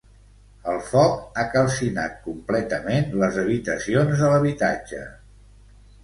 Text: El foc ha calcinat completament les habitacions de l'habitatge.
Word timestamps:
El 0.71 0.77
foc 0.85 1.41
ha 1.41 1.43
calcinat 1.55 2.15
completament 2.23 3.13
les 3.23 3.37
habitacions 3.41 4.23
de 4.23 4.31
l'habitatge. 4.33 5.03